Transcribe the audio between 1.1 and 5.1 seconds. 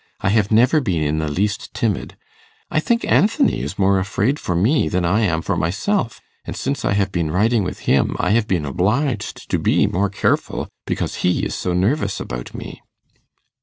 the least timid. I think Anthony is more afraid for me than